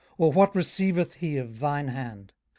or 0.17 0.31
what 0.31 0.55
receiveth 0.55 1.13
he 1.13 1.37
of 1.37 1.59
thine 1.59 1.89
hand? 1.89 2.33